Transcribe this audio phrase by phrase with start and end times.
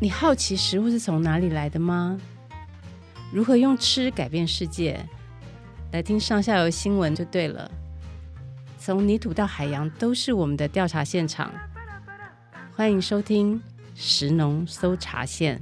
[0.00, 2.20] 你好奇食物是从哪里来的吗？
[3.32, 5.04] 如何用吃改变世界？
[5.90, 7.68] 来听上下游新闻就对了。
[8.78, 11.52] 从泥土到海洋，都是我们的调查现场。
[12.76, 13.60] 欢迎收听
[13.96, 15.60] 食农搜查线。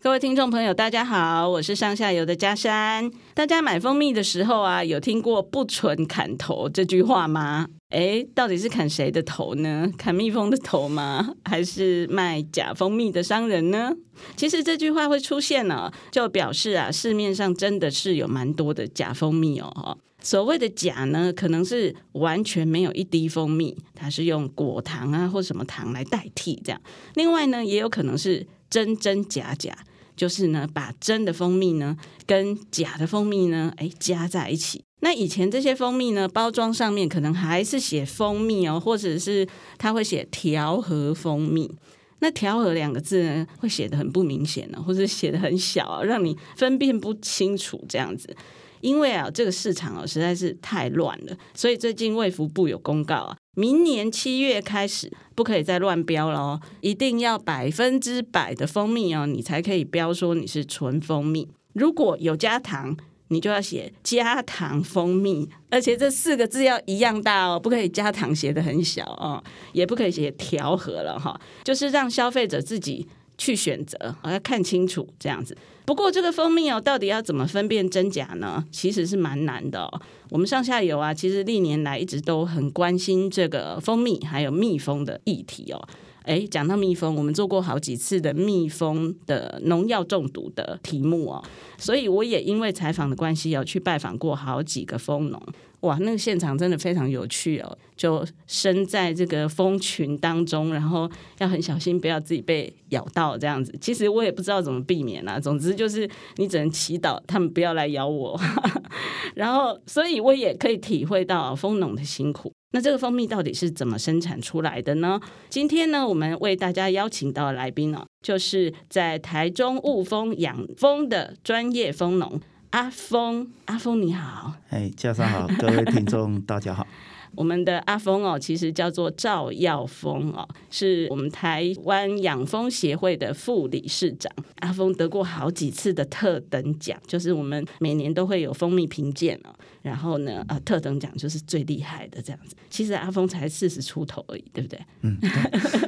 [0.00, 3.10] 各位听众朋友，大家好，我是上下游的佳珊。
[3.34, 7.66] 大家买蜂蜜的时候啊，有听过“不纯砍头”这句话吗？
[7.90, 9.90] 诶，到底是砍谁的头呢？
[9.96, 11.34] 砍蜜蜂的头吗？
[11.46, 13.90] 还是卖假蜂蜜的商人呢？
[14.36, 19.96] 其实这句话会出现呢，就表示啊，市面上真的是有蛮多的假蜂蜜哦。
[20.20, 26.80] 所谓的假呢，可能是完全没有一滴蜂蜜，它是用果糖啊或什么糖来代替这样。
[27.14, 29.74] 另外呢，也有可能是真真假假。
[30.18, 31.96] 就是呢，把真的蜂蜜呢
[32.26, 34.82] 跟假的蜂蜜呢，哎，加在一起。
[35.00, 39.46] 那以前这些蜂蜜呢，包装上面可能还是写蜂蜜哦，或者是
[39.78, 41.70] 它会写调和蜂蜜。
[42.18, 48.36] 那调和两个字呢，会写的很不明显呢，或者写的很小，让你分辨不清楚这样子。
[48.80, 53.37] 因为啊，这个市场啊实在是太乱了，所以最近卫福部有公告啊。
[53.58, 56.60] 明年七月开始，不可以再乱标了哦！
[56.80, 61.48] 一定要百分之百的蜂蜜哦，你才可以标说你是纯蜂蜜。
[61.72, 62.96] 如果有加糖，
[63.30, 69.42] 你就要写加糖蜂蜜，而且这四个字要一样大哦，不可以加糖写得很小哦，
[69.72, 75.58] 也不可以写调和了哈，就是让消费者自己去选择，我要看清楚这样子。
[75.88, 78.62] 不过这个蜂蜜哦，到底要怎么分辨真假呢？
[78.70, 79.90] 其实是蛮难的。
[80.28, 85.82] 我们上下游啊，其实历年来一直都很关心这个蜂蜜还有蜜蜂的议题哦。
[86.28, 91.42] 诶，讲到蜜蜂，我们做过好几次的蜜蜂的农药中毒的题目哦，
[91.78, 95.42] 所以我也因为采访的关系，有去拜访过好几个蜂农。
[95.80, 97.78] 哇，那个现场真的非常有趣哦！
[97.96, 103.72] 就身在这个蜂群当中，然后要很小心，不要自己被咬到这样子。
[103.80, 108.38] 其实我也不知道怎么避免啦，总之就是你只能祈祷他们不要来咬我。
[109.36, 112.52] 然后，所以我也可以体会到蜂农的辛苦。
[112.72, 115.18] 那这个蜂蜜到底是怎么生产出来的呢？
[115.48, 122.40] 今天呢，我们为大家邀请到的来宾哦，就是在台中雾峰养蜂的专业蜂农。
[122.70, 126.86] 阿峰，阿峰你好，哎，佳珊好，各位听众大家好。
[127.34, 134.30] 我们的阿峰哦，其实叫做赵耀峰哦，是我们台湾养蜂协会的副理事长。
[134.56, 139.54] 阿峰得过好几次的特等奖，就是我们每年都会有蜂蜜评鉴哦。
[139.82, 142.54] 然后呢，呃，特等奖就是最厉害的这样子。
[142.68, 144.80] 其实阿峰才四十出头而已，对不对？
[145.02, 145.16] 嗯，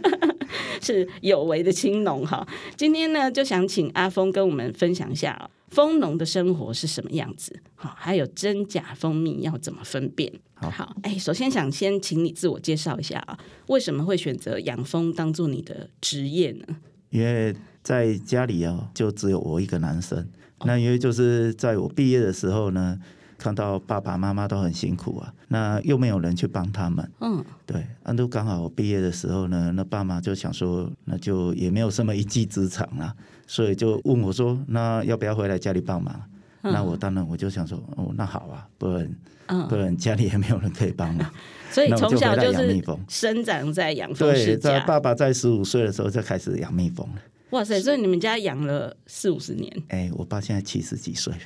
[0.81, 2.47] 是有为的青农哈。
[2.77, 5.51] 今天呢，就想请阿峰跟我们分享一下哦。
[5.69, 7.56] 蜂农的生活是什么样子？
[7.77, 10.33] 好，还有真假蜂蜜要怎么分辨？
[10.55, 16.77] 好，哎，首先想先请你自我介绍一下啊，为什么会选择养蜂当做你的职业呢？
[17.11, 20.28] 因为在家里啊，就只有我一个男生。
[20.65, 22.99] 那因为就是在我毕业的时候呢。
[23.41, 27.11] 看到爸爸妈妈都很辛苦啊，那又没有人去帮他们。
[27.21, 33.15] 嗯，对，安都刚好我毕业的时候呢，那爸妈就想说，那就也没有什么一技之长啦，
[33.47, 36.23] 所以就问我说，那要不要回来家里帮忙？
[36.62, 41.27] 嗯、那我当然我就想说，哦，那好啊，不然、嗯、不然家里也没有人可以帮忙。
[41.72, 44.69] 所以从小就是生长在养蜂世家。
[44.71, 47.22] 对，在爸爸在十五岁的时候就开始养蜜蜂了。
[47.53, 49.83] 哇塞，所以你们家养了四五十年？
[49.89, 51.41] 哎，我爸现在七十几岁了。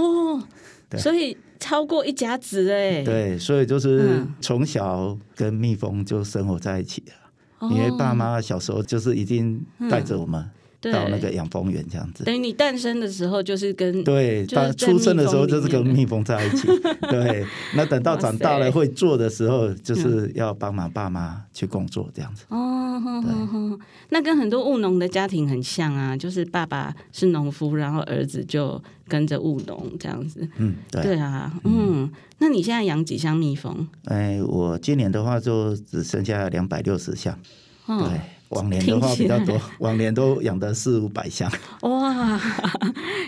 [0.00, 0.40] 哦。
[0.98, 7.14] 所以超过一甲子哎，对，所以就是从小跟蜜蜂就生活在一起了，
[7.60, 10.48] 嗯、因为爸妈小时候就是已经带着我们。
[10.82, 16.66] 嗯到那个养蜂园这样子，等于你诞生的时候就是跟对，他出生的时候就是跟蜜蜂在一起。
[17.02, 17.44] 对，
[17.76, 22.44] 那等到长大了会做的时候，就是要帮忙爸妈去工作这样子。
[22.48, 30.48] 哦，对，那跟很多务农的家庭很像啊，就是爸爸是农夫，然后儿子就跟着务农这样子。
[30.56, 33.86] 嗯，对，对啊，嗯，那你现在养几箱蜜蜂？
[34.06, 37.38] 哎，我今年的话就只剩下两百六十箱。
[37.86, 38.39] 对。
[38.50, 41.50] 往年的话比较多，往年都养的四五百箱。
[41.82, 42.40] 哇，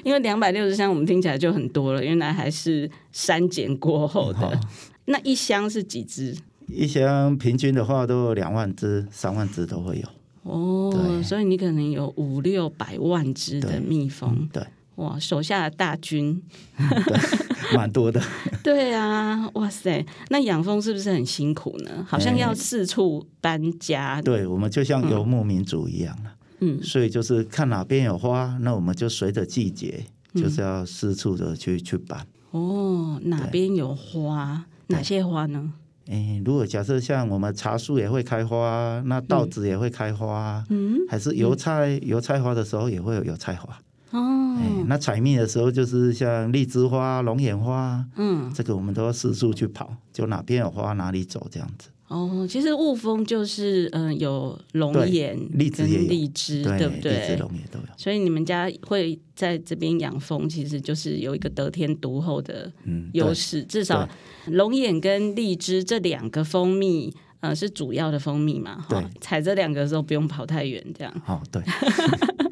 [0.05, 4.51] 因为两百六十箱我们听起来就很多了，原来还是删减过后的。
[4.53, 4.61] 嗯、
[5.07, 6.37] 那一箱是几只？
[6.69, 10.09] 一箱平均的话都有两万只、三万只都会有。
[10.43, 14.49] 哦，所以你可能有五六百万只的蜜蜂。
[14.53, 14.63] 对。
[14.97, 16.43] 哇，手下的大军，
[16.77, 18.21] 对，蛮多的。
[18.62, 22.06] 对啊，哇塞，那养蜂是不是很辛苦呢？
[22.09, 24.17] 好像要四处搬家。
[24.17, 30.05] 欸、对，我们就像游牧民族一样了，嗯，所以就是看哪边有花，那我们就随着季节，
[30.35, 32.27] 就是要四处的去去搬。
[32.50, 34.67] 哦，哪边有花？
[34.89, 35.73] 哪些花呢？
[36.09, 43.79] 哎，如果假设像我们茶树也会开花，那稻子也会开花，嗯，还是油菜油菜花的时候也会有油菜花。
[44.12, 44.56] 哦，
[44.87, 51.88] 那采蜜的时候就是像荔枝花、龙眼花，嗯，这个我们都要四处去跑，就哪边有花哪里走这样子。
[52.09, 57.20] 哦，其实雾峰就是嗯、呃、有龙眼、荔枝跟荔枝，对不对？
[57.20, 57.87] 荔枝、龙眼都有。
[57.97, 62.70] 所以你们家会在这边养蜂，其实就是有一个得天独厚的
[63.15, 63.62] 优势。
[63.62, 64.06] 嗯、至少
[64.49, 67.11] 龙眼跟荔枝这两个蜂蜜，
[67.41, 68.85] 呃，是主要的蜂蜜嘛。
[68.91, 71.23] 对，采这两个的时候不用跑太远，这样。
[71.26, 71.62] 哦，对。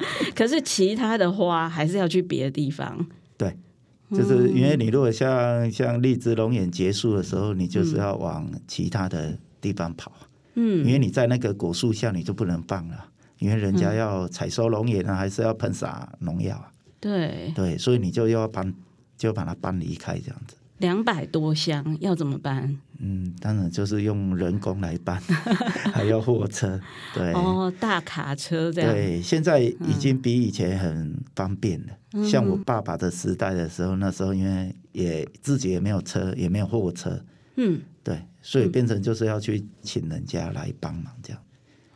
[0.41, 3.05] 可是其他的花还是要去别的地方。
[3.37, 3.55] 对。
[4.09, 10.11] 就是因为你如果像像荔枝、龙眼结束的时候，你就是要往其他的地方跑。
[10.55, 13.05] 嗯，因为你在那个果树下，你就不能放了，
[13.37, 16.71] 因为人家要采收龙眼啊，还是要喷洒农药啊。
[16.99, 18.73] 对对，所以你就要搬，
[19.15, 20.55] 就把它搬离开这样子。
[20.79, 22.79] 两百多箱要怎么搬？
[23.03, 25.19] 嗯，当然就是用人工来搬，
[25.91, 26.79] 还要货车。
[27.15, 28.93] 对哦，大卡车这样。
[28.93, 31.93] 对，现在已经比以前很方便了。
[32.13, 37.19] 嗯、像我爸爸的时代的时候，那时候因为也自己也没有车，也没有货车。
[37.55, 41.41] 嗯，对，所以变成就是要去请人家来帮忙这样。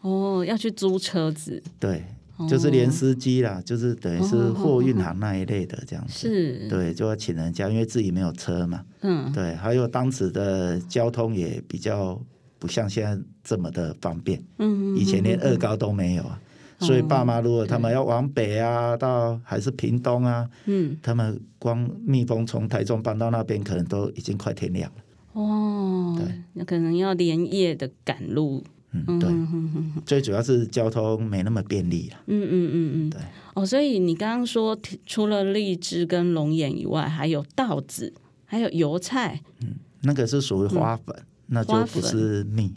[0.01, 1.61] 哦，要去租车子。
[1.79, 2.03] 对。
[2.49, 12.21] 就是连司机啦，就是等于是货运行那一类的这样子，是，对，就要请人家，因为自己没有车嘛，嗯，对，还有当时的交通也比较
[12.59, 16.37] 不像现在这么的方便，嗯，以前连二高都没有啊，
[16.79, 28.61] 所以爸妈如果他们要往北啊，到还是屏东啊，嗯，他们光蜜蜂从台中搬到那边，可能都已经快天亮了，哦，对，那可能要连夜的赶路。
[29.07, 32.17] 嗯，对，最主要是交通没那么便利了。
[32.27, 33.21] 嗯嗯嗯嗯，对。
[33.53, 38.13] 哦，所以你刚刚说除了荔枝跟龙眼以外，还有稻子，
[38.45, 39.41] 还有油菜。
[39.61, 42.73] 嗯，那个是属于花粉，嗯、那就不是蜜。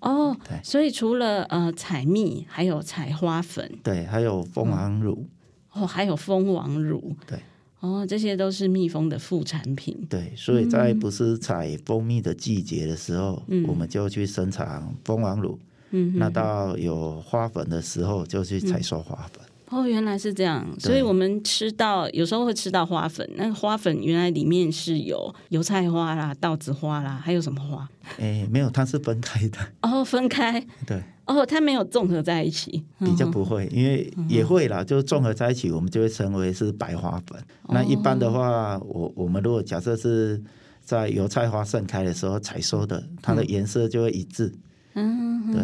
[0.00, 0.60] 哦，对。
[0.62, 3.70] 所以除了呃采蜜，还有采花粉。
[3.82, 5.26] 对，还有蜂王乳。
[5.72, 7.16] 哦，还有蜂王乳。
[7.26, 7.38] 对。
[7.82, 10.06] 哦，这些都是蜜蜂的副产品。
[10.08, 15.58] 对，所以在不是采蜂蜜的季节的时候，嗯、我们就去生产蜂王乳。
[15.90, 19.42] 嗯，那到有花粉的时候，就去采收花粉。
[19.42, 19.48] 嗯。
[19.80, 23.28] 哦，原来是这样，所以我们吃到有时候会吃到花粉。
[23.36, 27.88] 那个花粉原来里面是有油菜花啦、稻子花啦，还有什么花？
[28.18, 29.58] 哎，没有，它是分开的。
[29.80, 30.64] 哦，分开。
[30.86, 31.02] 对。
[31.24, 37.40] 哦，它没有综合在一起，比较不会，因为也会啦，就综合在一起，我们就会称为是白花粉。
[37.68, 40.42] 那一般的话，我我们如果假设是
[40.80, 44.52] 在油菜花盛开的时候采收的，它的颜色就会一致。
[44.94, 45.62] 嗯，对。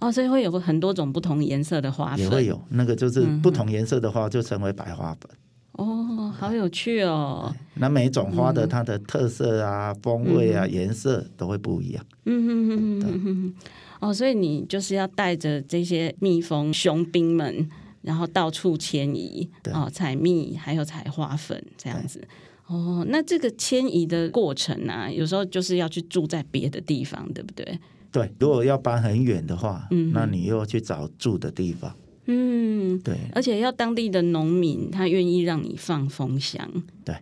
[0.00, 5.30] 哦，所以会有很多种不同颜色的花粉，也会有那个就是不同颜色的花就称为白花粉。
[5.72, 7.54] 哦，好有趣哦。
[7.74, 12.02] 那每种花的它的特色啊、风味啊、颜色都会不一样。
[12.24, 13.54] 嗯哼哼哼哼。
[14.00, 17.68] 哦，所以你就是要带着这些蜜蜂雄兵们，
[18.02, 22.26] 然后到处迁移，哦，采蜜还有采花粉这样子。
[22.66, 27.78] 哦，那这个迁移的过程呢、啊，有时候就是要去住在别的地方，对不对？
[28.10, 31.94] 对，如果要搬很远的话，嗯，那你又要去找住的地方。
[32.26, 36.68] 嗯，对，而且要当地的农民他愿意让你放蜂箱。
[37.04, 37.14] 对，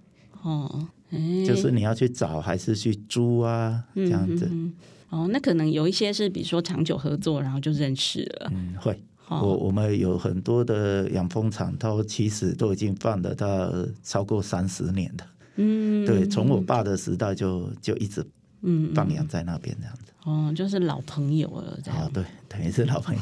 [0.43, 3.85] 哦，欸、就是你要去找还是去租啊？
[3.95, 4.49] 这样子。
[4.51, 4.73] 嗯
[5.11, 8.51] 哦，那可能有一些是，比如说长久合作，然后就认识了。
[8.53, 9.01] 嗯，会。
[9.29, 15.25] 哦、我我们有很多的养蜂场，都其实都已经放了到超过三十年的。
[15.57, 18.23] 嗯，对，从我爸的时代就就一直
[18.65, 20.03] 嗯放养在那边这样子。
[20.25, 22.01] 哦，就是老朋友了，这样。
[22.03, 23.21] 哦，对，等于是老朋友。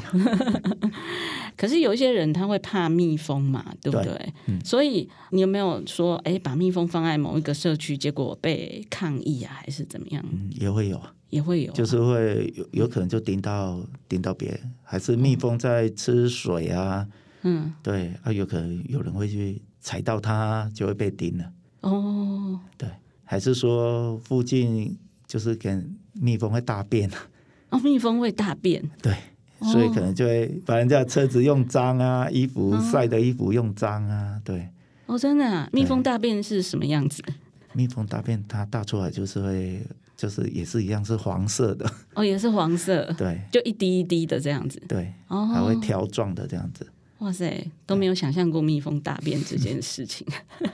[1.57, 4.13] 可是有一些人他会怕蜜蜂嘛，对不对？
[4.13, 10.23] 对嗯、所以你有没有说，哎，把蜜蜂放在某一个社区，结果被抗议啊，还是怎么样？
[10.31, 17.05] 嗯，也会有啊，也会有、啊，就是会有有可能就叮到叮到别人，还是蜜蜂在吃水啊？
[17.41, 21.51] 嗯，对啊，有可能有人会去踩到它，就会被叮了。
[21.81, 22.87] 哦，对，
[23.25, 24.97] 还是说附近
[25.33, 27.17] 就是跟蜜蜂会大便啊
[27.69, 29.11] 哦，蜜蜂会大便，对。
[29.63, 34.69] 所以可能就会把人家车子用脏啊，衣服晒的衣服用脏啊，对。
[35.07, 35.67] 哦，真的啊？
[35.73, 37.23] 蜜蜂大便是什么样子？
[37.73, 39.81] 蜜蜂大便它大出来就是会，
[40.15, 41.91] 就是也是一样是黄色的。
[42.13, 43.11] 哦，也是黄色。
[43.17, 44.79] 对，就一滴一滴的这样子。
[44.87, 46.85] 对，哦，还会条状的这样子。
[47.23, 50.25] 哇塞，都没有想象过蜜蜂大便这件事情。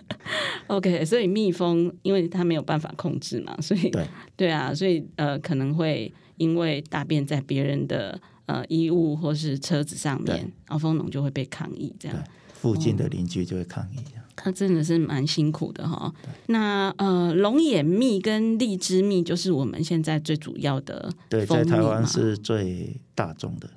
[0.67, 8.19] OK，所以蜜蜂因为它没有办法控制嘛，所以对对啊，所以呃可能会因为大便在别人的。
[8.49, 12.17] 呃，衣物或是车子上面，然后蜂农就会被抗议，这样。
[12.51, 13.99] 附近的邻居就会抗议，
[14.35, 16.11] 他真的是蛮辛苦的哈。
[16.47, 23.69] 那呃，龙眼蜜跟荔枝蜜就是我们现在最主要的，对，在台湾是最大众的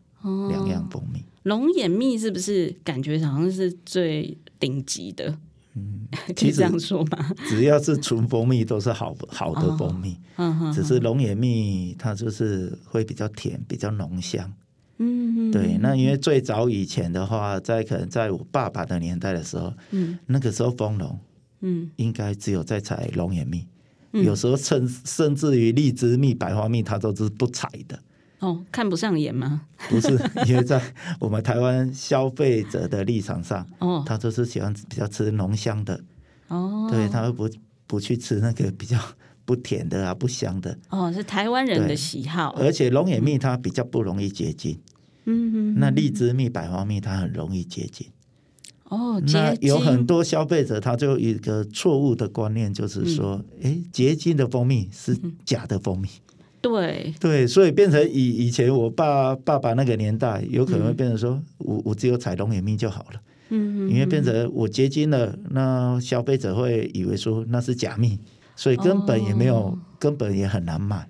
[0.48, 1.22] 两样蜂蜜。
[1.44, 5.36] 龙眼蜜是不是感觉好像是最顶级的？
[5.74, 7.32] 嗯， 可以这样说吗？
[7.48, 14.52] 只要是纯蜂蜜都是好好的蜂蜜，哦、只是龙眼蜜它就是会比较甜，比较浓香。
[14.98, 15.78] 嗯，对。
[15.80, 21.18] 那因为最早以前的话，在可能在我爸爸的年代的时候，嗯，那个时候蜂农，
[21.62, 23.66] 嗯，应该只有在采龙眼蜜，
[24.12, 27.98] 嗯、有时候甚甚至于荔枝蜜、百花蜜，它都是不采的。
[28.42, 29.62] 哦，看不上眼吗？
[29.88, 30.18] 不是，
[30.48, 30.82] 因为在
[31.20, 36.02] 我们台湾消费者的立场上，哦，他就是喜欢比较吃浓香的，
[36.48, 37.48] 哦，对，他会不
[37.86, 38.98] 不去吃那个比较
[39.44, 40.76] 不甜的啊，不香的。
[40.90, 42.50] 哦，是台湾人的喜好。
[42.58, 44.76] 而且龙眼蜜它比较不容易结晶，
[45.26, 48.08] 嗯，那荔枝蜜、百花蜜它很容易结晶。
[48.88, 56.08] 哦，那有很多消费者他就有一个错误的观念，就是说，哎、嗯，结晶的蜂蜜是假的蜂蜜。
[56.62, 63.20] 对对，所以变成以以前我爸爸爸那个年代，有可能会变成说，嗯、我我只有采龙眼蜜就好了。
[63.50, 68.18] 嗯，因为变成我结晶了，那消费者会以为说那是假蜜，
[68.56, 71.06] 所以根本也没有，哦、根本也很难买。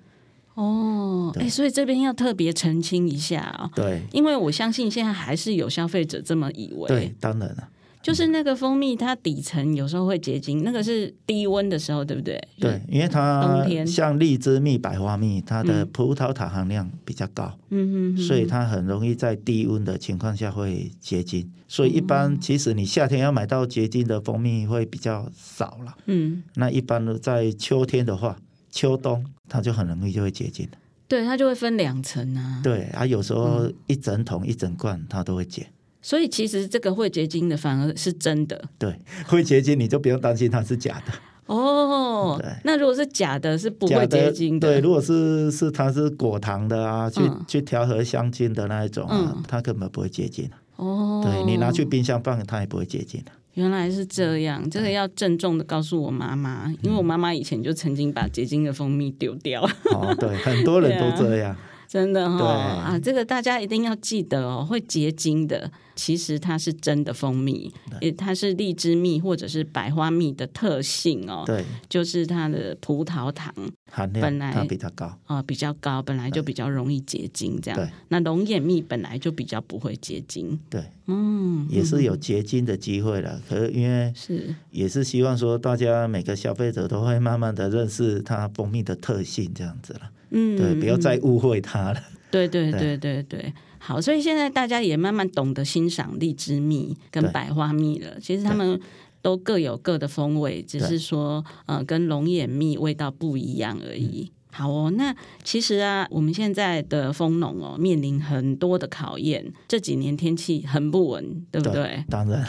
[0.55, 3.71] 哦，哎对，所以这边要特别澄清一下啊、哦。
[3.73, 6.87] 对，因为我相信现在还是有消费者这么以为。
[6.87, 7.69] 对，当然了。
[8.03, 12.39] 就是那个蜂蜜，它底层有时候会结晶，那个是低温的时候，对不对？
[12.59, 21.49] 对，因为它冬天像荔枝蜜、百花蜜，它的葡萄糖含量比较高，嗯嗯，所以它很容易在低温的情况下会结晶。
[21.69, 28.37] 所以一般其实你夏天要买到结晶的蜂蜜会比较少了，嗯，那一般的在秋天的话，
[28.69, 30.67] 秋冬它就很容易就会结晶。
[31.07, 32.59] 对，它就会分两层啊。
[32.63, 35.65] 对啊，有时候一整桶一整罐它都会结。
[36.03, 38.63] 所以其实这个会结晶的反而是真的。
[38.77, 38.93] 对，
[39.25, 41.13] 会结晶你就不用担心它是假的。
[41.45, 44.67] 哦，对那如果是假的，是不会结晶的。
[44.67, 50.49] 的对，如果是是它是果糖的啊，去、嗯、去调和香精的那一种啊，嗯、它根本不会结晶。
[50.75, 53.23] 哦，对，你拿去冰箱放，它也不会结晶。
[53.53, 59.63] 原来是这样，这个要郑重的告诉我妈妈，因为我妈妈以前就曾经把结晶的蜂蜜丢掉。
[59.91, 61.55] 哦，对，很多人都 这样。
[61.87, 71.43] 真的哈、啊，这个大家一定要记得哦，会结晶的，其实它是真的蜂蜜，对它是荔枝蜜或者是百花蜜的特性哦。
[71.45, 73.53] 对，就是它的葡萄糖
[73.91, 77.79] 含量本来比较高啊、哦，比较高，本来就比较容易结晶这样。
[77.79, 80.59] 对那龙眼蜜本来就比较不会结晶。
[80.69, 83.41] 对，嗯，也是有结晶的机会了。
[83.47, 90.11] 可是因为是也是希望说，大家每个消费者都会慢慢的认识它蜂蜜的特性这样子了。
[90.31, 92.01] 嗯，对，不要再误会它了。
[92.31, 93.53] 对对对对对，
[93.85, 98.17] 好，所以现在大家也慢慢懂得欣赏荔枝蜜跟百花蜜了。
[98.21, 98.79] 其实他们
[99.21, 104.31] 都各有各的风味，只是说呃，跟龙眼蜜味道不一样而已。
[104.31, 109.51] 嗯好哦，那其实啊，我们现在的蜂农哦，面临很多的考验。
[109.67, 111.81] 这几年天气很不稳，对不对？
[111.81, 112.45] 对， 当然。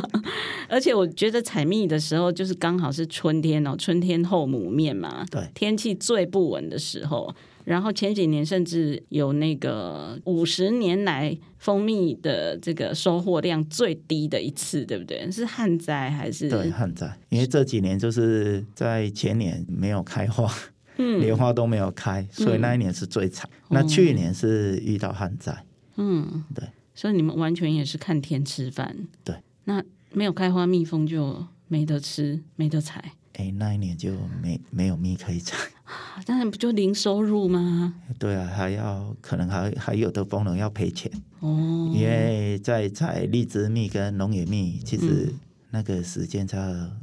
[0.70, 7.34] 而且我觉得采蜜的时候，就是刚好是春天哦，春天后母面嘛，对，天气最不稳的时候。
[7.64, 15.30] 然后前几年甚至有那个五十年来蜂蜜的这个收获量最低的一次，对不对？
[15.30, 16.48] 是旱灾还是？
[16.48, 17.18] 对，旱灾。
[17.30, 20.48] 因为这几年就是在前年没有开花。
[20.96, 23.50] 嗯，莲花都没有开，所以那一年是最惨。
[23.62, 25.52] 嗯、那去年是遇到旱灾，
[25.96, 28.96] 嗯，对，所以你们完全也是看天吃饭。
[29.24, 33.14] 对，那没有开花蜜蜂就没得吃，没得采。
[33.34, 34.12] 哎，那一年就
[34.42, 35.56] 没没有蜜可以采，
[36.26, 37.94] 当然不就零收入吗？
[38.18, 41.10] 对啊，还要可能还还有的蜂农要赔钱
[41.40, 45.40] 哦，因为在采荔枝蜜跟龙眼蜜，其实、嗯。
[45.74, 46.56] 那个时间差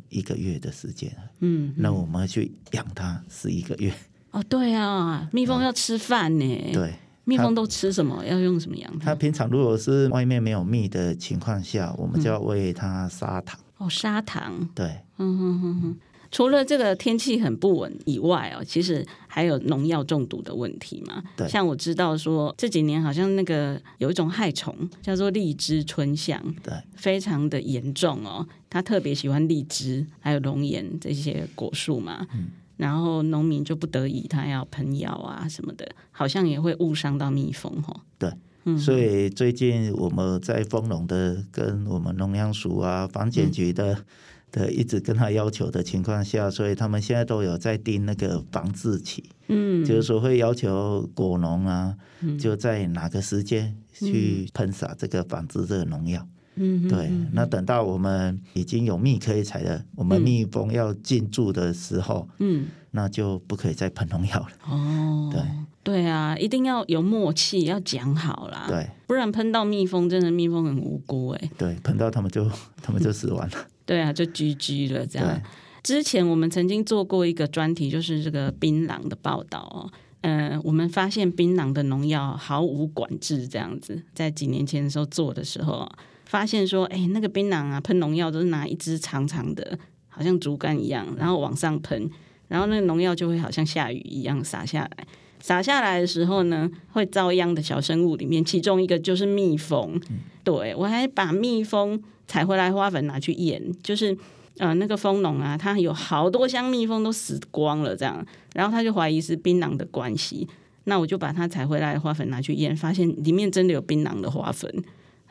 [0.07, 3.93] 一个月的时间，嗯，那我们去养它是一个月。
[4.31, 6.69] 哦，对啊，蜜蜂要吃饭呢。
[6.71, 6.93] 对，
[7.25, 8.23] 蜜蜂都吃什么？
[8.25, 9.07] 要用什么养它？
[9.07, 13.59] 它平常如果是外面没有蜜的情况下，我们就要喂它砂糖。
[13.75, 14.65] 哦，砂糖。
[14.73, 15.97] 对，嗯哼哼哼。
[16.31, 21.21] 除了这个天气很不稳以外哦，其实还有农药中毒的问题嘛。
[21.35, 28.47] 对，像我知道说这几年好像那个有一种害虫叫做荔枝春象，对，非常的严重哦。
[28.69, 32.25] 它特别喜欢荔枝还有龙眼这些果树嘛。
[32.33, 32.47] 嗯，
[32.77, 37.99] 然后农民就不得已他要喷药啊什么的，好像也会误伤到蜜蜂哦。
[38.17, 38.31] 对，
[38.63, 44.05] 嗯，所以最近我们在丰农的跟我们农粮署啊、房检局的。
[44.51, 57.09] 嗯的一直跟他要求的情况下，所以他们现在都有在盯那个防治期，嗯，就是说会要求果农啊，嗯、就在哪个时间去喷洒这个防治这个农药，嗯，对。
[57.31, 64.49] 那等到我们已经有蜜可以采了，我们蜜蜂要进驻的时候，嗯，那就不可以再喷农药了。
[64.69, 65.41] 哦，对，
[65.81, 68.65] 对啊，一定要有默契，要讲好啦。
[68.67, 71.49] 对，不然喷到蜜蜂，真的蜜蜂很无辜哎。
[71.57, 72.45] 对，喷到他们就
[72.81, 73.55] 他们就死完了。
[73.85, 75.41] 对啊，就 GG 了这样。
[75.83, 79.91] 之前我们曾经做过一个专题，就是这个槟榔的报道哦。
[80.21, 85.91] 嗯、呃，我们发现槟榔的农药毫无管制，这样子，在几年前的时候做的时候，
[86.25, 92.07] 发现说，哎，那个槟榔啊，喷农药都是拿一支长长的，好像竹竿一样，然后往上喷，
[92.47, 95.07] 然后那个农药就会好像下雨一样洒下来。
[95.41, 99.99] 洒下来的时候呢，会遭殃的小生物里面，其中一个就是蜜蜂。
[100.09, 104.17] 嗯、对，我还把蜜蜂采回来花粉拿去验，就是。
[104.57, 110.47] 呃，那个蜂农啊，他有好多箱蜜蜂都死光了，这样，然后他就怀疑是槟榔的关系。
[110.83, 114.69] 那我就把它采回来的花粉拿去验，发现里面真的有槟榔的花粉，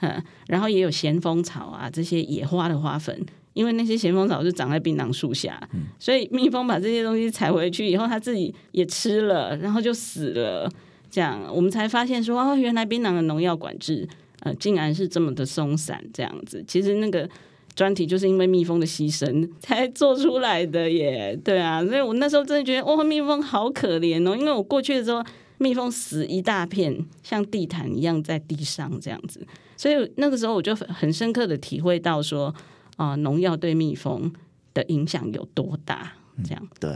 [0.01, 5.61] 嗯，然后也有咸丰草啊这些野花的花粉，因为那些咸丰草就长在槟榔树下，
[5.99, 10.71] 所以蜜蜂把这些东西采回去以后，它自己也吃了，然后就死了。
[11.11, 14.09] 这样，我们才发现说，哦，原来槟榔的农药管制，
[14.41, 16.65] 呃，竟然是这么的松散，这样子。
[16.67, 17.29] 其实那个。
[17.77, 25.25] 专题就是因为蜜蜂的牺牲才做出来的耶，对啊，所以我那时候真的觉得，哇，蜜蜂好可怜哦，因为我过去的时候，
[25.59, 32.53] 蜜蜂死一大片，像地毯一样在地上这样子，所以那个时候我就很深刻的体会到说，
[33.01, 34.31] 啊、呃，农药对蜜蜂
[34.75, 36.13] 的影响有多大，
[36.45, 36.63] 这样。
[36.63, 36.91] 嗯、对，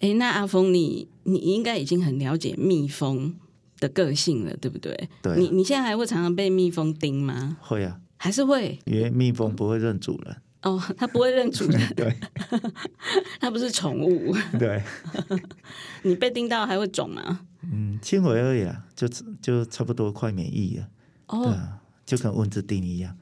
[0.00, 3.34] 哎，那阿峰，你你应该已经很了解蜜蜂
[3.80, 5.08] 的个性了，对不对？
[5.22, 7.56] 对、啊，你你现在还会常常被蜜蜂叮吗？
[7.62, 7.98] 会啊。
[8.18, 12.14] 还是会，因为蜜蜂不会认主人哦，它不会认主人，对，
[13.40, 14.82] 它不是宠物，对。
[16.02, 17.40] 你被叮到还会肿吗？
[17.62, 19.08] 嗯，轻微而已啊，就
[19.40, 20.88] 就差不多快免疫了。
[21.28, 23.16] 哦，对啊，就跟蚊子叮一样。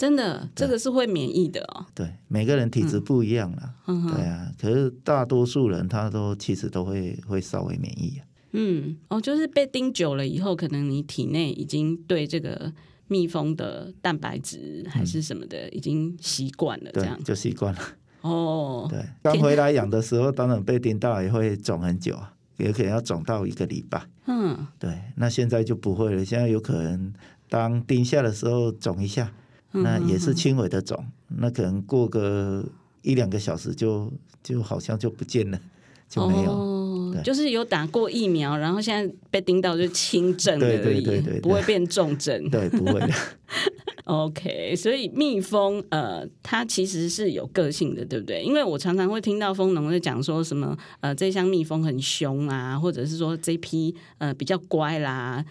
[0.00, 1.86] 真的，这个是会免疫的哦。
[1.94, 3.74] 对，每个人体质不一样啦。
[3.86, 8.24] 嗯，对啊，可是大多数人他都其实都会会稍微免疫啊。
[8.52, 12.72] 嗯，哦，就是被叮久了以后，可能你体内已经对这个。
[13.12, 17.80] 蜜蜂的蛋白质还是什么的，已经习惯了，这样、嗯、就习惯了。
[18.20, 24.00] 哦，对，刚回来养的时候，当然被叮到也会肿很久啊，也可能要肿到一个礼拜。
[24.26, 26.24] 嗯，对，那现在就不会了。
[26.24, 27.12] 现在有可能
[27.48, 29.32] 当叮下的时候肿一下，
[29.72, 30.96] 那也是轻微的肿，
[31.28, 32.64] 嗯、那可能过个
[33.02, 35.60] 一两个小时就就好像就不见了，
[36.08, 36.52] 就没有。
[36.52, 36.76] 哦
[37.24, 42.48] 就是有打过疫苗，然后现在被叮到就轻症而已，对对对对，不会变重症。
[42.48, 43.10] 对，不会的。
[44.06, 48.40] OK，所以蜜蜂呃，它其实是有个性的，对不对？
[48.44, 55.44] 因为我常常会听到蜂农在讲说什么呃，这箱蜜蜂很凶啊，或者是说这批呃比较乖啦。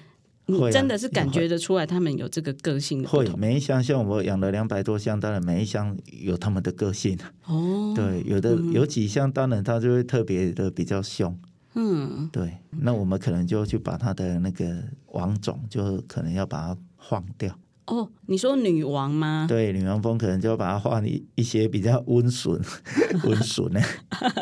[0.49, 3.07] 你真的是感觉得出来，他们有这个个性的。
[3.07, 7.17] 会，每一箱像我养了两百多箱，当然每一箱有他们的个性。
[7.45, 11.37] 哦，对，有的有几箱，当然它就会特别的比较凶。
[11.75, 17.55] 嗯，对，那我们可能就去把它的那个王种，就可能要把它换掉。
[17.89, 19.45] 哦，你说女王吗？
[19.49, 22.59] 对，女王风可能就要把它换一一些比较温顺、
[23.25, 23.81] 温顺呢，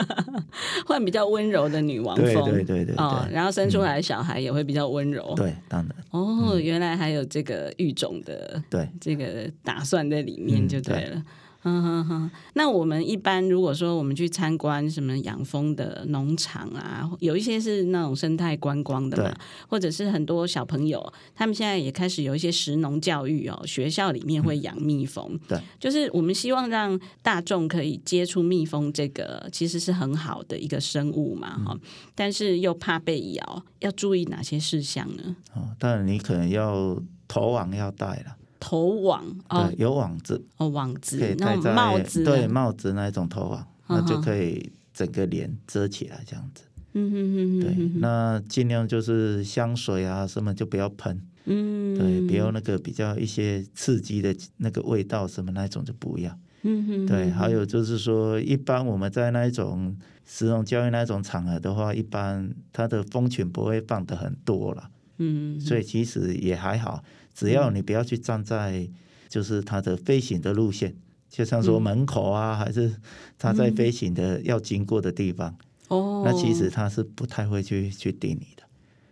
[0.86, 2.26] 换比较温柔的女王风。
[2.26, 5.34] 对对对对，对哦，然后生出来的小孩也会比较温柔。
[5.34, 5.96] 嗯、对，当然。
[6.12, 11.16] 哦，嗯、原来还有这个育种的，对，这个打算在里面就对了。
[11.16, 11.26] 嗯
[11.68, 19.36] 嗯哼哼，那我们一般如果说我们去参观什么养蜂的农场啊，有一些是那种生态观光的嘛，
[19.68, 31.80] 或者是很多小朋友，他们现在也开始有一些食农教育哦，学校里面会养蜜蜂，嗯、对，就是我们希望让大众可以接触蜜蜂这个其实是很好的一个生物嘛，哈、嗯，
[32.16, 35.36] 但是又怕被咬，要注意哪些事项呢？
[35.54, 38.38] 哦，当然你可能要头网要戴了。
[38.60, 46.64] 头网哦，有网子哦，网子可以戴在帽子，对帽子那一种头网，那就可以整个脸遮起来，这样子。
[46.94, 56.36] 嗯嗯嗯，对，那尽量就是香水啊什么就不要喷，嗯，对，不要那个比较一些刺激的那个味道什么那一种就不要。
[56.64, 64.90] 嗯哼，对，还有就是说，一般我们在那一种食农教育那一种场合的话，一般它的蜂群不会放的很多了。
[65.20, 67.04] 嗯，所以其实也还好。
[67.38, 68.90] 只要你不要去站在，
[69.30, 70.96] 就是它的飞行的路线，
[71.30, 72.96] 就像说门口啊，还是
[73.38, 75.56] 它在飞行的要经过的地方，
[75.90, 78.64] 哦，那其实它是不太会去去盯你的。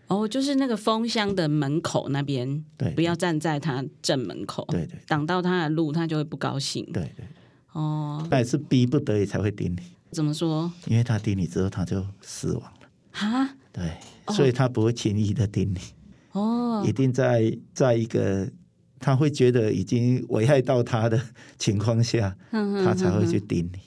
[0.08, 6.84] 哦，就是那个蜂箱的门口那边，对，不要站在它正门口，对对，挡到它的路，它就会不高兴。
[6.92, 7.28] 对对，
[7.74, 9.80] 哦，那也是逼不得已才会盯你。
[10.10, 10.72] 怎么说？
[10.88, 12.90] 因为它盯你之后，它就死亡了。
[13.12, 13.56] 哈？
[13.72, 13.98] 对，
[14.34, 15.78] 所以它不会轻易的盯你。
[16.36, 18.48] 哦，一定在在一个
[19.00, 21.20] 他会觉得已经危害到他的
[21.58, 23.80] 情况下，他才会去盯你。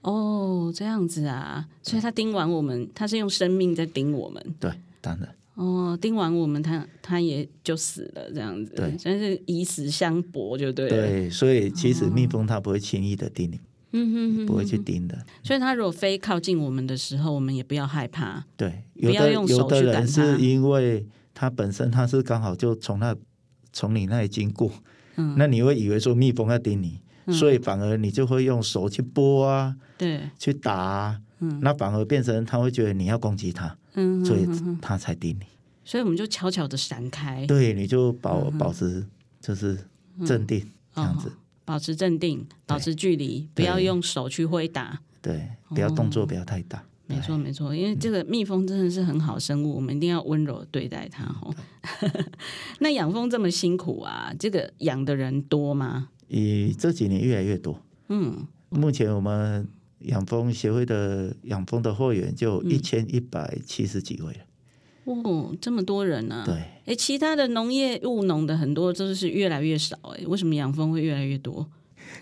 [0.00, 4.42] 哦，这样子啊，所以他盯完我们，他是用生命在盯我们。
[4.58, 5.28] 对，当然。
[5.54, 8.74] 哦，盯完我们，他他也就死了，这样子。
[8.74, 10.96] 对，真是以死相搏，就对了。
[10.96, 13.58] 对，所以其实蜜蜂它不会轻易的叮你，
[13.92, 15.18] 嗯哼哼，不会去叮的。
[15.42, 18.44] 所以它如果飞靠近我们的时候，我们也不要害怕。
[18.56, 23.14] 对，有的有的人是因为它本身它是刚好就从那
[23.72, 24.72] 从你那里经过，
[25.14, 27.00] 嗯，那你会以为说蜜蜂要叮你。
[27.28, 34.46] 所以反而你就会用手去拨啊，对，去打啊，嗯，那反而变成它会觉得你要攻击它，嗯，所以
[34.80, 35.44] 它才叮你。
[35.84, 39.04] 所以我们就悄悄的闪开，对，你就保保持
[39.40, 39.76] 就是
[40.24, 41.32] 镇定这样子，
[41.64, 46.80] 保持镇定，保持距离，不要用手去挥打，对，不要动作不要太大。
[47.08, 51.54] 没错没错，因为这个蜜蜂真的是很好生物，我们一定要温柔的对待它哦。
[52.80, 56.08] 那养蜂这么辛苦啊，这个养的人多吗？
[56.28, 59.68] 以这几年越来越多，嗯，目前我们
[60.00, 64.40] 养蜂协会的养蜂的会员就一千一百七十几位了。
[65.04, 66.36] 哦，这么多人呢？
[66.36, 66.44] 啊？
[66.44, 66.54] 对，
[66.86, 71.64] 哎，其他的农业务农的很多都是越来越少，哎，为什么养蜂会越来越多？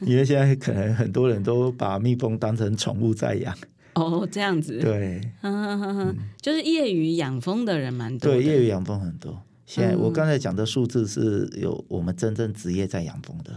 [0.06, 3.56] 因为现在可能很多人都把蜜蜂当成宠物在养。
[4.00, 4.78] 哦，这样子。
[4.80, 8.32] 对，嗯， 就是业余养蜂的人蛮多。
[8.32, 9.40] 对，业余养蜂很多。
[9.66, 13.52] 现在我刚才讲的数字是有我们真正职业在养蜂的。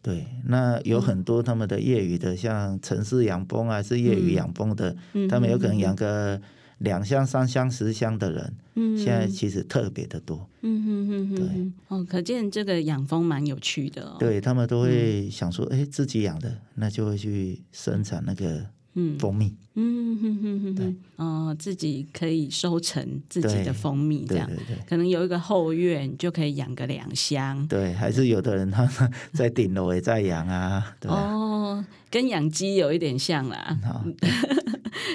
[0.00, 6.40] 对，那有很多他们的业余的，像城市养蜂啊是业余养蜂的，嗯、他们有可能养个
[6.78, 10.48] 两箱、三箱、十箱的人，嗯、现在其实特别的多。
[10.62, 14.16] 嗯哼哼哼，对，哦，可见这个养蜂蛮有趣的哦。
[14.18, 18.64] 对，他们都会想说，哎、嗯，自己养的，那就会去生产那个。
[18.94, 28.86] 嗯，蜂蜜，嗯哼哼哼，对，哦，自己可以收成自己的蜂蜜，这样，对对对，可能有一个后院就可以养个两箱，对，还是有的人他
[29.32, 33.78] 在顶楼也在养啊，对哦，跟养鸡有一点像啦。
[33.82, 34.04] 好。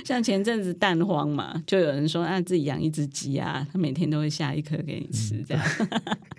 [0.04, 5.63] 像前阵子蛋荒嘛，就有人说啊，自己养一只鸡啊，他每天都会下一颗给你吃，这样。
[5.80, 5.90] 嗯、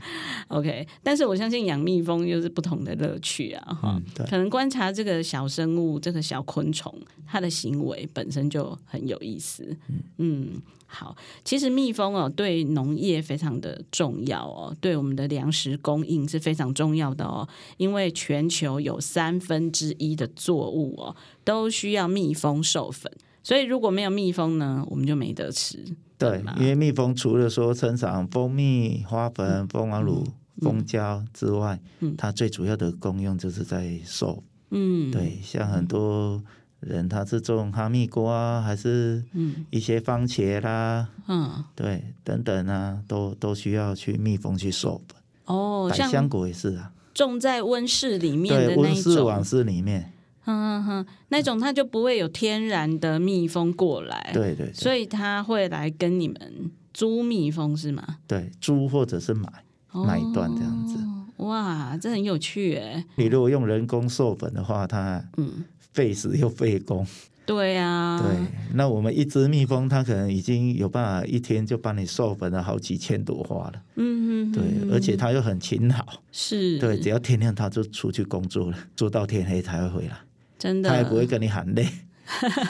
[0.48, 6.94] OK，但是我相信养蜜蜂又是不同的乐趣啊，哈、嗯，可能观察这个小生物，这个小昆虫，
[7.26, 9.76] 它的行为本身就很有意思。
[9.88, 23.12] 嗯，嗯，好，其实蜜蜂哦，对农业非常的重要哦，对我们的粮食供应是非常重要的哦，因为全球有三分之一的作物哦，都需要蜜蜂授粉。
[23.42, 25.84] 所以如果没有蜜蜂呢，我们就没得吃。
[26.18, 30.26] 对，因为蜜蜂除了说生产蜂蜜、花粉、蜂王乳、
[30.60, 34.42] 蜂胶之外，嗯，它最主要的功用就是在授。
[34.70, 36.42] 嗯，对，像很多
[36.80, 39.22] 人他是种哈密瓜，还是
[39.70, 45.22] 一些番茄啦，嗯，对，等等啊，都都需要去蜜蜂去授粉。
[45.46, 50.12] 哦，百香果也是啊，种在温室里面的温室网室里面。
[50.50, 58.02] 嗯哼，那种它就不会有天然的蜜蜂过来，对对，所以他会来跟你们租蜜蜂是吗？
[58.26, 59.46] 对，租或者是买
[59.92, 60.98] 买一段这样子。
[61.44, 63.04] 哇，这很有趣哎！
[63.16, 67.06] 你如果用人工授粉的话，它嗯费时又费工。
[67.46, 68.36] 对呀，对，
[68.74, 73.82] 那我们一只蜜蜂，它可能已经有办法一天就帮你授粉了好几千朵花了。
[73.96, 75.96] 嗯嗯，对，而且它又很勤劳，
[76.32, 80.18] 是对，只要天亮它就出去工作了，做到天黑才会回来。
[80.58, 81.86] 真的，他也不会跟你喊累。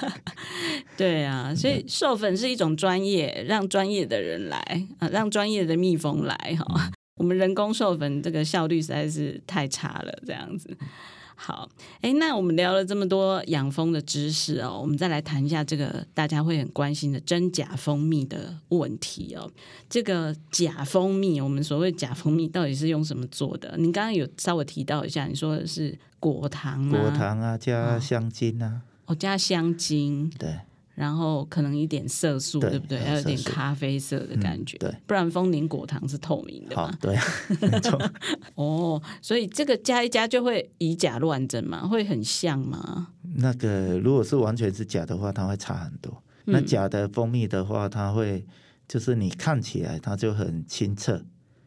[0.97, 6.65] 对啊，所以授粉是一种专业，让专业的人来啊，让专业的蜜蜂来哈。
[6.77, 10.77] 嗯、我们人工授粉这个效率实在是太差了，这样子。
[11.41, 11.69] 好，
[12.01, 19.49] 哎，那我们聊了这么多养蜂的知识哦，我们再来谈一下这个大家会很关心的真假蜂蜜的问题哦。
[19.89, 23.77] 这个假蜂蜜，我们所谓假蜂蜜到底是用什么做的？
[23.79, 30.59] 你刚刚有稍微提到一下，你说的是果糖果糖啊，加香精啊，哦，加香精，对。
[30.99, 32.99] 然后可能一点色素，对，对不对？
[32.99, 36.93] 还有点咖啡色的感觉，嗯、对，不然丰年果糖是透明的嘛？
[37.01, 37.17] 对，
[37.71, 37.97] 没错。
[38.57, 41.87] 哦，所以这个加一加就会以假乱真嘛？
[41.87, 43.13] 会很像吗？
[43.37, 46.21] 那个如果是完全是假的话，它会差很多。
[46.47, 48.45] 嗯、那假的蜂蜜的话，它会
[48.89, 51.25] 就是你看起来它就很清澈，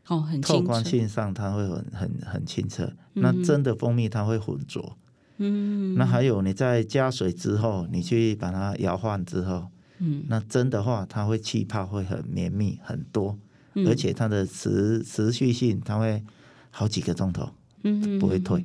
[0.08, 2.84] 哦，很清澈，透光性上它会很很很清澈。
[3.14, 4.98] 嗯、那真的蜂蜜它会浑浊。
[5.44, 13.36] 嗯，那还有你在加水之后，你去把它摇晃之后，嗯，那真的话，它会气泡会很绵密很多，
[13.74, 16.24] 嗯、而且它的持持续性，它会
[16.70, 17.50] 好几个钟头，
[17.84, 18.62] 嗯，不会退。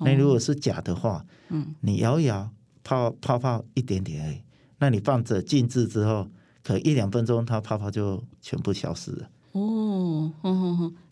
[0.00, 2.50] 嗯、那如果是假的话，嗯，你摇一摇，
[2.82, 4.40] 泡泡泡一点点而已，
[4.78, 6.26] 那你放着静置之后，
[6.62, 9.28] 可一两分钟，它泡泡就全部消失了。
[9.52, 10.32] 哦，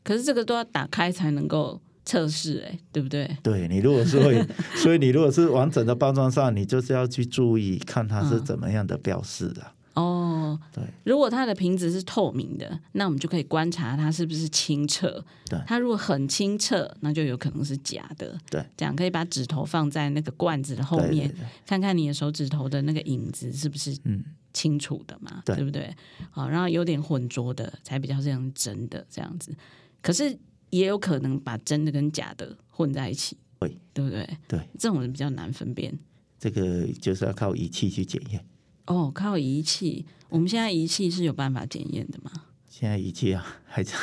[0.03, 3.37] 可是这个都要打开才能够测试，哎，对不对？
[3.43, 4.45] 对，你如果是会，
[4.77, 9.63] 所以你如果是完整的包装上，你就是要去注意看它是怎么样的标示的。
[9.63, 15.23] 嗯哦，对，如果它的瓶子是透明的，那我们就可以观察它是不是清澈。
[15.51, 18.35] 对，它如果很清澈，那就有可能是假的。
[18.49, 25.43] 对，这样可以把指头放在那个罐子的后面，对对对，看看你的手指头的那个影子是不是嗯清楚的嘛？
[25.45, 25.95] 嗯、对不对？
[26.31, 29.55] 好，然后有点浑浊的才比较像真的这样子。
[30.01, 30.35] 可是
[30.73, 34.39] 也有可能把真的跟假的混在一起，对，对不对？
[34.49, 35.97] 对，这种人比较难分辨。
[36.39, 38.45] 这个就是要靠仪器去检验。
[38.87, 42.31] 哦，靠仪器，我们现在仪器是有办法检验的吗？
[42.69, 43.95] 现在仪器啊，还在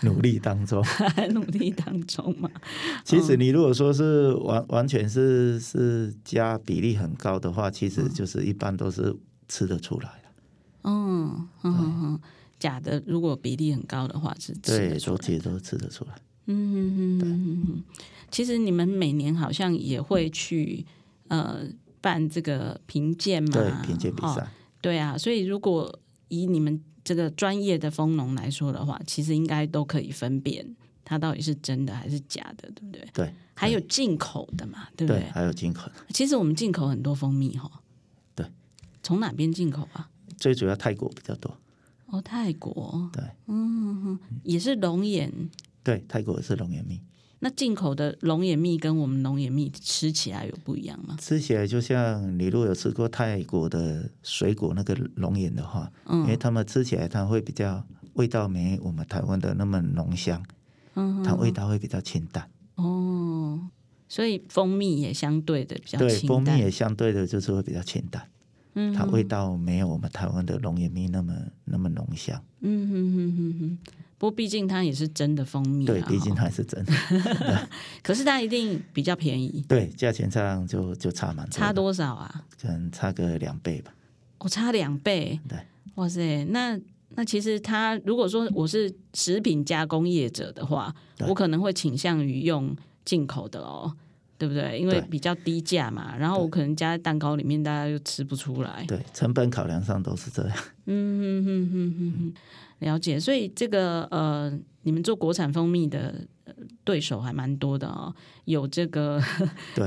[0.00, 2.50] 努力当中，还 努力当中嘛。
[3.04, 9.14] 其实你如果说是完完全是是加比例很高的话，其实就是一般都是
[9.46, 10.28] 吃得出来的。
[10.84, 12.20] 嗯嗯嗯，
[12.58, 16.14] 假的如果比例很高的话是对，其实都吃得出来。
[16.46, 17.84] 嗯嗯嗯嗯，
[18.30, 20.84] 其实你们每年好像也会去
[21.28, 21.66] 呃。
[22.04, 23.48] 办这个评鉴嘛？
[23.50, 24.42] 对，评鉴比赛。
[24.42, 24.46] 哦，
[24.82, 33.08] 对啊，所以如果以你们这个专业的蜂农来说的话，其实应该都可以分辨它到底是真的还是假的，对不对？
[33.14, 35.22] 对，还有进口的嘛，对不对？
[35.22, 35.92] 对，还有进口的。
[36.10, 37.70] 其实我们进口很多蜂蜜哈。
[38.34, 38.44] 对，
[39.02, 40.10] 从哪边进口啊？
[40.36, 41.56] 最主要泰国比较多。
[42.14, 43.10] 哦，泰国。
[43.12, 45.32] 对，嗯，也是龙眼。
[45.82, 47.00] 对，泰国也是龙眼蜜。
[47.40, 51.16] 那进口的龙眼蜜跟我们龙眼蜜吃起来有不一样吗？
[51.20, 60.42] 吃起来就像你如果有吃过泰国的水果那个龙眼的话，嗯，因为他们吃起来它会比较味道没我们台湾的那么浓香，
[60.94, 62.48] 嗯，它味道会比较清淡。
[62.76, 63.68] 哦，
[64.08, 66.08] 所以蜂蜜也相对的比较清淡。
[66.08, 68.26] 对，蜂蜜也相对的就是会比较清淡，
[68.74, 71.34] 嗯，它味道没有我们台湾的龙眼蜜那么
[71.64, 72.42] 那么浓香。
[72.60, 73.78] 嗯哼哼哼哼。
[74.16, 76.92] 不过毕竟它也是真的蜂蜜，对，毕竟它也是真的。
[78.02, 81.50] 可是它一定比较便宜，对，价钱上就就差蛮多。
[81.50, 82.44] 差多少啊？
[82.60, 83.92] 可能差个两倍吧。
[84.38, 85.58] 我、哦、差两倍，对，
[85.96, 86.78] 哇塞，那
[87.16, 90.94] 那其实它如果说我是食品加工业者的话，
[91.28, 93.94] 我可能会倾向于用进口的哦，
[94.36, 94.78] 对不对？
[94.78, 98.84] 因为比较低价嘛，然后我可能加在蛋糕里面，大家又吃不出来。
[98.88, 100.56] 对，成本考量上都是这样。
[100.86, 102.34] 嗯哼哼哼哼哼。
[102.80, 106.26] 了解，所以这个呃，你们做国产蜂蜜的
[106.82, 109.22] 对手还蛮多的哦，有这个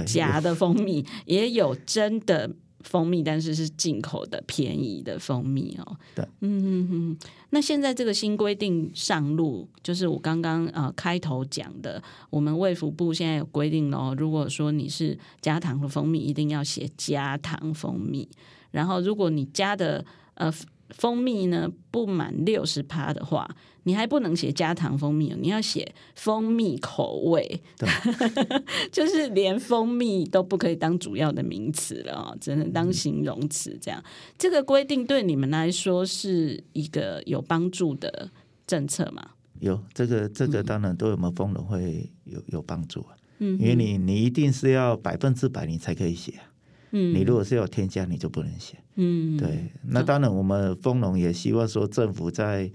[0.05, 2.49] 假 的蜂蜜，也有真的
[2.81, 5.97] 蜂蜜，但是是进口的便宜的蜂蜜哦。
[6.15, 7.17] 对，嗯嗯嗯。
[7.49, 18.27] 那现在这个新规定上路，就是我刚刚呃开头讲的，我们卫福部现在有规定哦，如果说你是加糖的蜂蜜，一定要写加糖蜂蜜，
[18.71, 20.53] 然后如果你加的呃。
[20.91, 23.45] 蜂蜜呢，不满六十趴的话，
[23.87, 27.87] 你还不能写加糖蜂蜜，你要写蜂蜜口味，对
[28.91, 33.97] 就是连蜂蜜都不可以当主要的名词了哦，只能当形容词这样。
[34.01, 38.29] 嗯、这个规定对你们来说是一个有帮助的
[38.67, 39.25] 政策吗？
[39.61, 46.43] 有，这个这个当然对我们蜂农会有有帮助啊，嗯，因为你你一定是要百分之百你才可以写啊。
[46.91, 48.77] 嗯，你如果是有添加，你就不能写。
[48.95, 49.69] 嗯，对。
[49.83, 52.71] 那当然，我们蜂农也希望说，政府在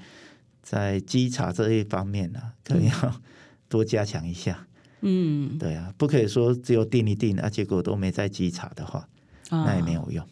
[0.62, 3.20] 在稽查这一方面呢、啊，可能要
[3.68, 4.66] 多加强一下。
[5.00, 9.08] 嗯，对啊，不可以说只有定一定，啊，结果都没在稽查的话，
[9.50, 10.24] 那也没有用。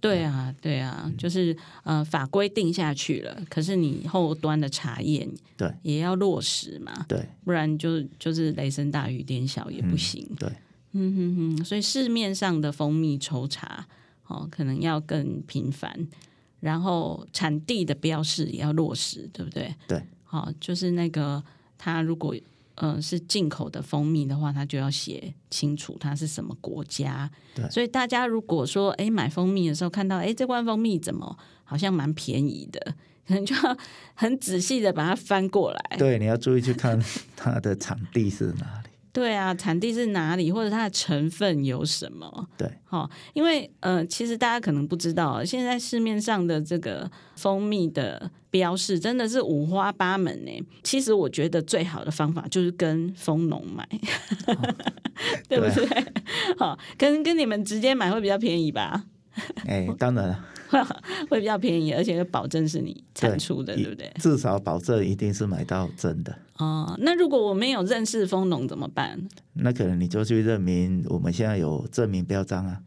[0.00, 7.06] 对啊，对啊，就是呃，法规定下去了，可是你后端的查验，对，也要落实嘛。
[7.08, 10.24] 对，不然就就是雷声大雨点小也不行。
[10.30, 10.52] 嗯、对。
[10.92, 13.86] 嗯哼哼，所以市面上的蜂蜜抽查
[14.26, 16.06] 哦，可能要更频繁，
[16.60, 19.74] 然后产地的标示也要落实，对不对？
[19.86, 21.42] 对，好、哦，就是那个
[21.76, 22.34] 它如果
[22.74, 27.30] 呃是进口的蜂蜜的话，它就要写清楚它是什么国家。
[27.54, 32.94] 对，所以大家如果说哎买蜂蜜的时候看到哎这罐蜂蜜怎么好像蛮便宜的，
[33.26, 33.76] 可 能就要
[34.14, 35.96] 很仔细的把它翻过来。
[35.98, 37.02] 对，你要注意去看
[37.36, 38.90] 它的产地是哪里。
[39.18, 42.48] 对啊，产地是哪里，或者它的成分有什么？
[42.56, 50.52] 对，好，因为呃，其实大家可能不知道，现在市面上的这个蜂蜜的标示真的是五花八门呢。
[50.84, 53.82] 其实我觉得最好的方法就是跟蜂农买，
[54.46, 54.74] 哦、
[55.48, 56.04] 对不对？
[56.56, 59.04] 好，跟跟你们直接买会比较便宜吧？
[59.66, 60.44] 哎，当然了。
[61.30, 64.12] 会比较便宜，而且保证是你产出的，对，对不对？
[64.18, 66.38] 至少保证一定是买到真的。
[66.58, 69.18] 哦，那如果我没有认识蜂农怎么办？
[69.54, 72.82] 那可能你就去认明，我们现在有证明标章啊。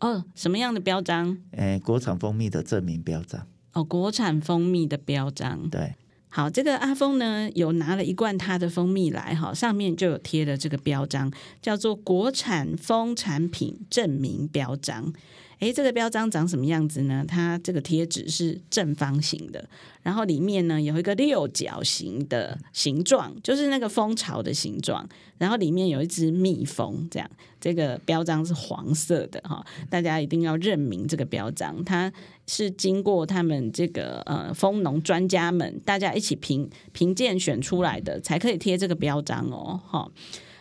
[0.00, 1.38] 哦，什么样的标章？
[1.52, 3.46] 哎，国产蜂蜜的证明标章。
[3.74, 5.70] 哦，国产蜂蜜的标章。
[5.70, 5.94] 对，
[6.30, 11.30] 好，这个阿峰呢，有拿了一罐他的蜂蜜来，哈，上面就有贴了这个标章，
[11.62, 15.12] 叫做“国产蜂产品证明标章”。
[15.60, 17.22] 诶，这个标章长什么样子呢？
[17.28, 19.68] 它这个贴纸是正方形的，
[20.02, 27.30] 然后里面呢有一个六角形的形状，就是那个蜂巢的形状，然后里面有一只蜜蜂，这样。
[27.60, 32.10] 这个标章是黄色的哈，大家一定要认明这个标章，它
[32.46, 40.10] 是经过他们这个呃蜂农专家们大家一起评评鉴选出来的，才可以贴这个标章哦，哈。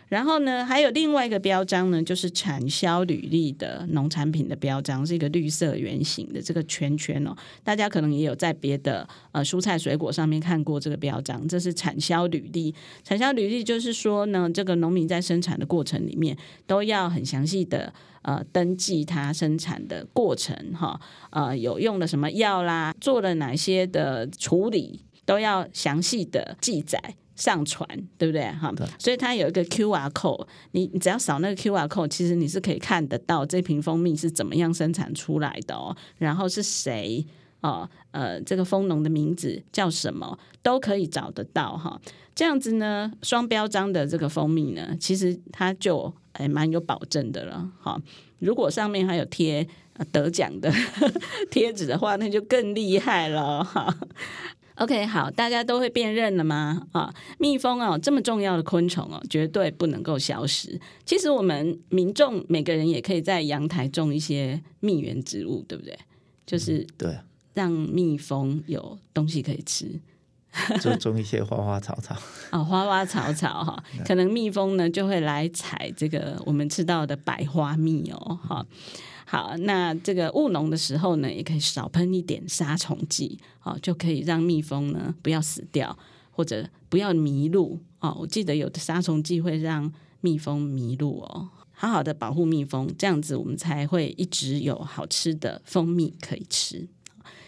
[0.10, 7.36] 然后呢，还有另外一个标章呢，就是产销履历的农产品的标章，是一个绿色圆形的这个圈圈哦。
[7.64, 12.74] 大家可能也有在别的呃蔬菜水果上面看过这个标章，这是产销履历。
[13.04, 17.94] 产销履历就是说呢，这个农民在生产的过程里面都要很详细的
[18.24, 27.00] 呃登记他生产的过程哈，呃有用了什么药啦，做了哪些的处理，都要详细的记载。
[27.40, 28.72] 上传对不对哈？
[29.00, 35.96] 所以它有一个 QR code，你你只要扫那个 QR code，其实你是可以看得到这瓶蜂蜜是怎么样生产出来的哦。
[36.18, 37.26] 然后是谁
[37.62, 37.90] 哦？
[38.12, 42.00] 呃，这个蜂农的名字叫什么都可以找得到哈。
[42.36, 48.02] 这样子呢，双标章的这个蜂蜜呢，其实它就还蛮有保证的了哈。
[48.40, 49.68] 如果上面还有贴
[50.12, 50.72] 得奖的
[51.52, 53.94] 贴纸的话，那就更厉害了哈。
[54.80, 56.88] OK，好，大家都会辨认了吗？
[56.94, 60.80] 啊，蜜蜂哦，这么重要的昆虫哦，绝对不能够消失。
[61.06, 65.98] 其实我们民众每个人也可以在阳台种一些蜜源植物，对不对？
[66.46, 67.18] 就是对，
[67.54, 70.00] 让蜜蜂有东西可以吃。
[70.82, 72.16] 就种一些花花草草
[72.52, 78.66] 哦， 花花草草哈，可能蜜蜂呢就会来采这个我们吃到的百花蜜哦，哈。
[79.32, 85.96] 好，那这个务农的时候呢，也可以少喷一点杀虫剂，哦，就可以让蜜蜂呢不要死掉，
[86.32, 88.18] 或者不要迷路哦。
[88.20, 96.88] 我记得有的杀虫剂会让蜜蜂迷路哦，好好的保护蜜蜂，这样子我们才会一直有好吃的蜂蜜可以吃。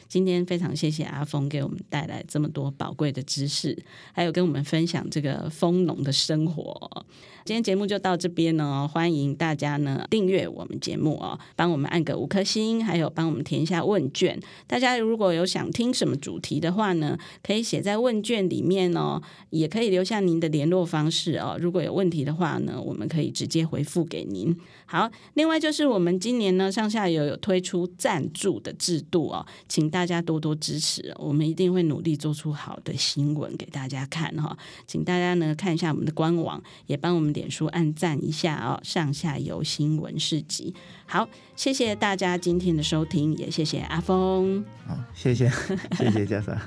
[0.07, 7.05] 今天非常谢谢阿峰给我们带来这么多宝贵的知识，还有跟我们分享这个蜂农的生活。
[7.43, 14.39] 今天节目就到这边呢，欢迎大家呢订阅我们节目哦，帮我们按个五颗星，还有帮我们填一下问卷。
[14.67, 21.57] 大家如果有想听什么主题的话呢，可以写在问卷里面哦，也可以留下您的联络方式哦。
[21.59, 24.55] 如果有问题的话呢，我们可以直接回复给您。
[24.85, 34.55] 好，另外就是我们今年呢上下游有推出赞助的制度哦，请大家多多支持，我们一定会努力做出好的新闻给大家看哈。
[34.85, 37.30] 请大家呢看一下我们的官网，也帮我们。
[37.31, 40.73] 点书按赞一下哦，上下游新闻市集，
[41.05, 45.49] 好，谢谢大家今天的收听，也谢谢阿峰，好，谢谢，
[45.97, 46.57] 谢谢家长，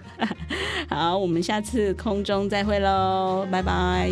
[0.88, 4.08] 好，我们下次空中再会喽，拜拜。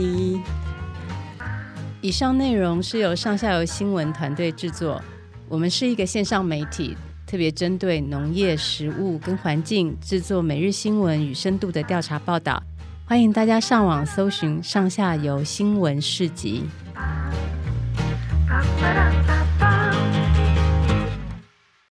[2.01, 5.01] 以上内容是由上下游新闻团队制作，
[5.49, 12.61] 我们是一个线上媒体，特别针对农业、食物跟环境制作每日新闻与深度的调查报道。
[13.05, 16.65] 欢迎大家上网搜寻上下游新闻市集。